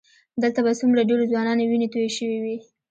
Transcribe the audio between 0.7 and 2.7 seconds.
څومره ډېرو ځوانانو وینې تویې شوې وي.